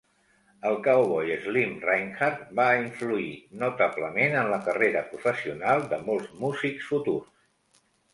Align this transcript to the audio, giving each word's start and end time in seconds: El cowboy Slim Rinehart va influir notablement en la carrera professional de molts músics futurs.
El 0.67 0.75
cowboy 0.85 1.33
Slim 1.41 1.73
Rinehart 1.89 2.39
va 2.59 2.65
influir 2.83 3.35
notablement 3.63 4.37
en 4.45 4.49
la 4.53 4.59
carrera 4.69 5.05
professional 5.11 5.85
de 5.93 6.01
molts 6.09 6.33
músics 6.47 6.89
futurs. 6.95 7.85